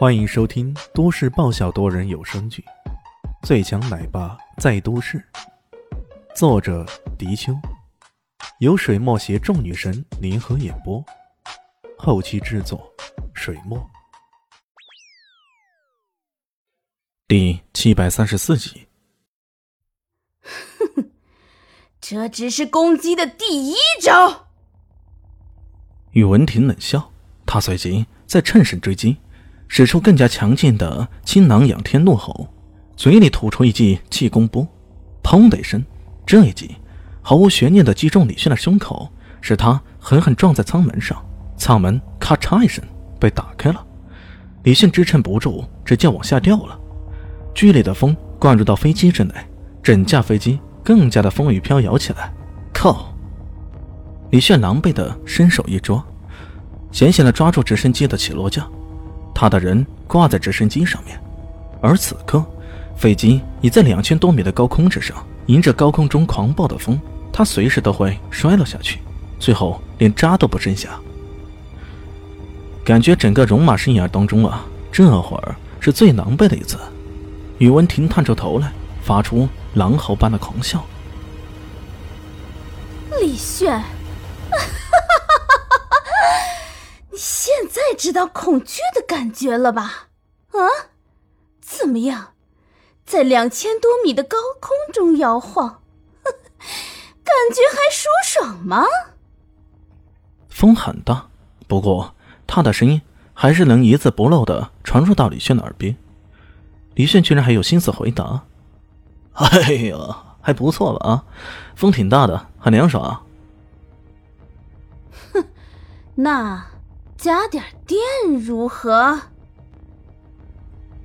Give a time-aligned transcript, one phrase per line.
[0.00, 2.64] 欢迎收听都市爆笑多人有声剧
[3.46, 5.18] 《最强奶爸在都市》，
[6.34, 6.86] 作者：
[7.18, 7.52] 迪秋，
[8.60, 11.04] 由水墨携众女神联合演播，
[11.98, 12.90] 后期制作：
[13.34, 13.78] 水墨。
[17.28, 18.88] 第七百三十四集。
[22.00, 24.48] 这只是攻击的第一招。
[26.12, 27.12] 宇文婷冷笑，
[27.44, 29.18] 他随即在趁胜追击。
[29.72, 32.48] 使出更加强劲的青囊仰天怒吼，
[32.96, 34.66] 嘴里吐出一记气功波，
[35.22, 35.80] 砰的一声，
[36.26, 36.74] 这一击
[37.22, 39.08] 毫无悬念的击中李炫的胸口，
[39.40, 41.16] 使他狠狠撞在舱门上，
[41.56, 42.84] 舱门咔嚓一声
[43.20, 43.86] 被打开了，
[44.64, 46.76] 李炫支撑不住，直接往下掉了。
[47.54, 49.32] 剧烈的风灌入到飞机之内，
[49.84, 52.32] 整架飞机更加的风雨飘摇起来。
[52.74, 53.14] 靠！
[54.30, 56.04] 李炫狼狈的伸手一抓，
[56.90, 58.68] 险险的抓住直升机的起落架。
[59.34, 61.18] 他的人挂在直升机上面，
[61.80, 62.44] 而此刻，
[62.96, 67.00] 飞机已在两千多米的高空之上，迎着高空中狂暴的风，
[67.32, 69.00] 他随时都会摔落下去，
[69.38, 70.90] 最后连渣都不剩下。
[72.84, 76.78] 感觉整个戎马生涯当中啊，这会儿是最狼狈的一次。
[77.58, 78.72] 宇文婷探出头来，
[79.02, 80.84] 发出狼嚎般的狂笑。
[83.20, 83.82] 李炫。
[87.20, 90.08] 现在知道恐惧的感觉了吧？
[90.52, 90.88] 啊，
[91.60, 92.32] 怎么样，
[93.04, 95.82] 在两千多米的高空中摇晃，
[96.24, 98.86] 感觉还舒爽吗？
[100.48, 101.28] 风很大，
[101.68, 102.14] 不过
[102.46, 103.02] 他的声音
[103.34, 105.94] 还是能一字不漏的传入到李炫的耳边。
[106.94, 108.46] 李炫居然还有心思回答
[109.34, 111.06] ：“哎呀，还不错吧？
[111.06, 111.24] 啊，
[111.76, 113.26] 风挺大的，很凉爽。”
[115.34, 115.44] 哼，
[116.14, 116.64] 那。
[117.20, 118.00] 加点电
[118.42, 119.20] 如何？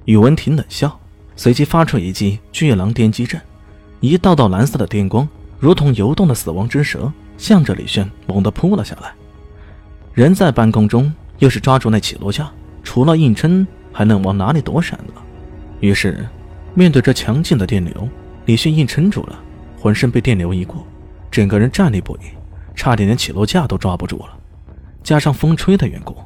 [0.06, 0.98] 宇文婷冷笑，
[1.36, 3.42] 随即发出一记巨狼电击阵，
[4.00, 5.28] 一道道蓝色的电光
[5.60, 9.14] 如同游动的死亡之蛇，向着李炫猛地扑了下来。
[10.14, 12.50] 人在半空中，又是抓住那起落架，
[12.82, 15.22] 除了硬撑，还能往哪里躲闪呢？
[15.82, 16.26] 于是，
[16.74, 18.08] 面对这强劲的电流，
[18.46, 19.38] 李炫硬撑住了，
[19.78, 20.88] 浑身被电流一过，
[21.30, 22.22] 整个人站立不已，
[22.74, 24.30] 差点连起落架都抓不住了。
[25.06, 26.18] 加上风吹的缘故，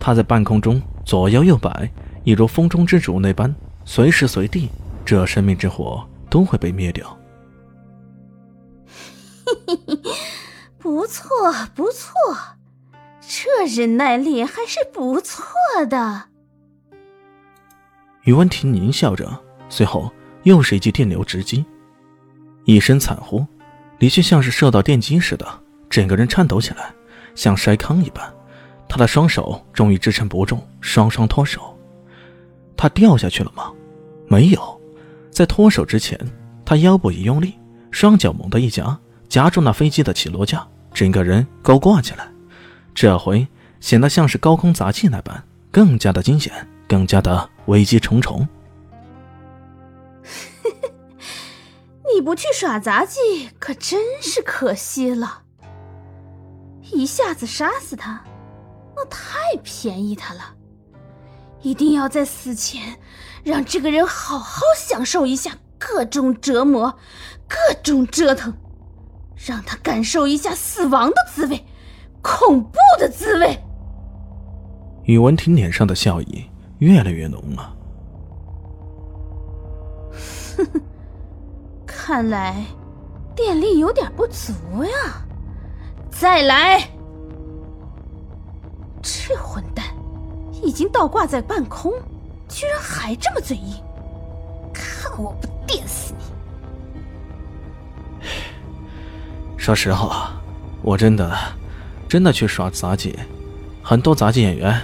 [0.00, 1.88] 他在半空中左摇右摆，
[2.24, 4.68] 一如风中之烛那般，随时随地，
[5.04, 7.16] 这生命之火都会被灭掉。
[10.78, 11.28] 不错
[11.76, 12.10] 不错，
[13.20, 15.46] 这忍耐力还是不错
[15.88, 16.24] 的。
[18.24, 20.12] 宇文婷狞笑着，随后
[20.42, 21.64] 又是一记电流直击，
[22.64, 23.46] 一声惨呼，
[24.00, 25.46] 李迅像是受到电击似的，
[25.88, 26.92] 整个人颤抖起来。
[27.34, 28.32] 像筛糠一般，
[28.88, 31.76] 他的双手终于支撑不住，双双脱手。
[32.76, 33.72] 他掉下去了吗？
[34.26, 34.80] 没有，
[35.30, 36.18] 在脱手之前，
[36.64, 37.54] 他腰部一用力，
[37.90, 42.28] 双脚猛地一夹，夹住那飞机的起落架，整个人高挂起来。
[42.94, 43.46] 这回
[43.80, 46.52] 显得像是高空杂技那般，更加的惊险，
[46.88, 48.46] 更加的危机重重。
[52.14, 55.43] 你不去耍杂技，可真是可惜了。
[56.94, 58.22] 一下子杀死他，
[58.96, 60.40] 那太便宜他了。
[61.60, 62.98] 一定要在死前
[63.42, 66.94] 让这个人好好享受一下各种折磨、
[67.48, 68.54] 各种折腾，
[69.34, 71.64] 让他感受一下死亡的滋味、
[72.22, 73.58] 恐怖的滋味。
[75.04, 76.44] 宇文婷脸上的笑意
[76.78, 77.76] 越来越浓了。
[80.56, 80.82] 哼哼，
[81.86, 82.64] 看来
[83.34, 85.23] 电力有点不足呀。
[86.18, 86.88] 再来！
[89.02, 89.84] 这混蛋
[90.62, 91.92] 已经倒挂在半空，
[92.48, 93.74] 居然还这么嘴硬！
[94.72, 96.24] 看我不电死你！
[99.56, 100.40] 说实话，
[100.82, 101.36] 我真的
[102.08, 103.18] 真的去耍杂技，
[103.82, 104.80] 很多杂技演员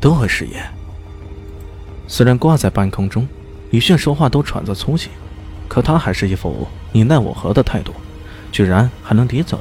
[0.00, 0.66] 都会失言。
[2.08, 3.28] 虽然挂在半空中，
[3.70, 5.10] 李炫说话都喘着粗气，
[5.68, 7.92] 可他还是一副你奈我何的态度，
[8.50, 9.58] 居然还能抵嘴。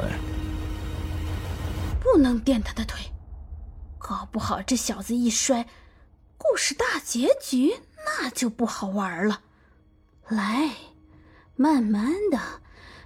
[2.11, 2.99] 不能垫他的腿，
[3.97, 5.65] 搞不好这小子一摔，
[6.37, 7.71] 故事大结局
[8.05, 9.39] 那就不好玩了。
[10.27, 10.71] 来，
[11.55, 12.37] 慢慢的，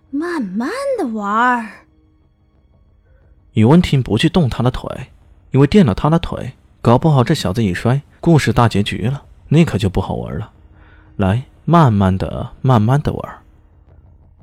[0.10, 1.86] 慢慢的玩。
[3.54, 5.12] 宇文婷不去动他的腿，
[5.52, 10.52] 因为垫了他的腿，搞不好这小子一摔，故事大结局了，那可就不好玩了。
[11.18, 13.44] 来，慢慢的，慢慢的玩。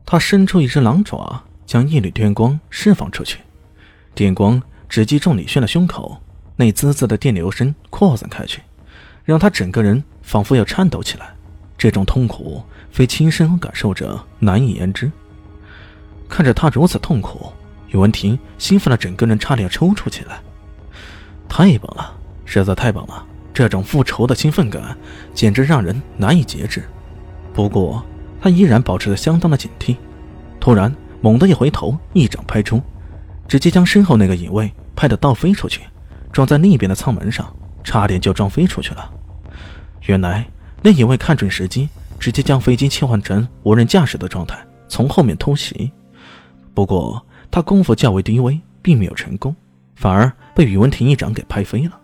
[0.07, 3.41] 他伸出一只狼爪，将一缕电光释放出去。
[4.15, 6.21] 电光直击中李轩的胸口，
[6.57, 8.61] 那滋滋的电流声扩散开去，
[9.25, 11.35] 让他整个人仿佛要颤抖起来。
[11.79, 15.11] 这种痛苦，非亲身感受者难以言之。
[16.29, 17.53] 看着他如此痛苦，
[17.89, 20.41] 宇文婷兴奋的整个人差点抽搐起来。
[21.49, 23.27] 太棒了，实在太棒了！
[23.53, 24.97] 这种复仇的兴奋感，
[25.35, 26.85] 简直让人难以节制。
[27.53, 28.05] 不过，
[28.41, 29.97] 他依然保持着相当的警惕。
[30.61, 32.81] 突然，猛地一回头，一掌拍出，
[33.53, 35.83] 直接将身后那个影卫拍得倒飞出去，
[36.33, 37.55] 撞在另一边的舱门上，
[37.85, 39.13] 差点就撞飞出去了。
[40.07, 40.49] 原来，
[40.81, 41.87] 那影卫看准时机，
[42.19, 44.57] 直接将飞机切换成无人驾驶的状态，
[44.89, 45.93] 从后面偷袭。
[46.73, 49.55] 不过，他功夫较为低微，并没有成功，
[49.97, 52.01] 反而被宇文婷一掌给拍飞了。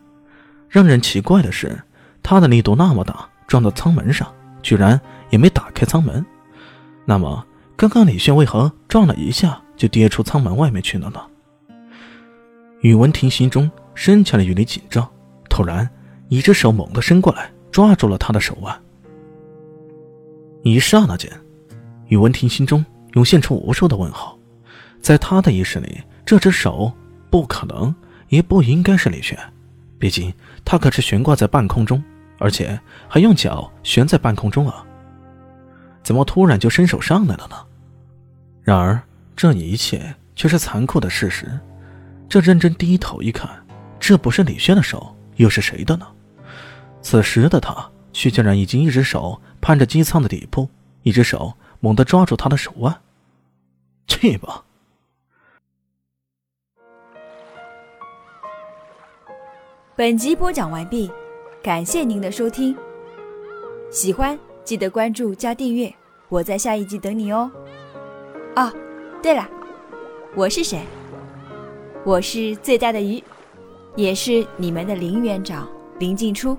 [0.68, 1.82] 让人奇怪的是，
[2.22, 4.30] 他的力度那么大，撞到舱门上，
[4.62, 6.22] 居然也没打开舱门。
[7.06, 7.42] 那么，
[7.74, 11.18] 刚刚李炫为何撞了一下就跌出舱门外面去了呢？
[12.80, 15.08] 宇文婷心中升起了一缕紧张，
[15.50, 15.88] 突然，
[16.28, 18.80] 一只手猛地伸过来，抓住了他的手腕。
[20.62, 21.30] 一刹那间，
[22.06, 22.84] 宇文婷心中
[23.14, 24.38] 涌现出无数的问号。
[25.00, 26.92] 在他的意识里，这只手
[27.30, 27.94] 不可能，
[28.28, 29.38] 也不应该是李炫。
[29.98, 30.32] 毕竟
[30.64, 32.02] 他可是悬挂在半空中，
[32.38, 32.78] 而且
[33.08, 34.84] 还用脚悬在半空中啊！
[36.04, 37.56] 怎么突然就伸手上来了呢？
[38.62, 39.00] 然而
[39.34, 41.58] 这一切却是残酷的事实。
[42.28, 43.48] 这认真低头一看，
[43.98, 46.06] 这不是李轩的手，又是谁的呢？
[47.00, 50.68] 此时的他却竟然已经一只手攀着机舱的底部，
[51.04, 53.00] 一只手猛地抓住他的手腕。
[54.06, 54.64] 去吧！
[59.96, 61.10] 本集播讲完毕，
[61.62, 62.76] 感谢您的收听。
[63.90, 65.92] 喜欢记得关注加订阅，
[66.28, 67.50] 我在下一集等你哦。
[68.56, 68.72] 哦，
[69.22, 69.48] 对了，
[70.34, 70.80] 我是谁？
[72.08, 73.22] 我是最大的鱼，
[73.94, 75.68] 也是你们的林园长
[75.98, 76.56] 林静初。